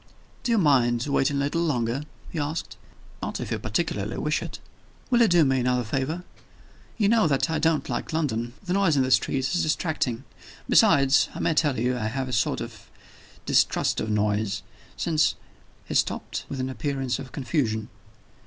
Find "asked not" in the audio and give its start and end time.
2.39-3.39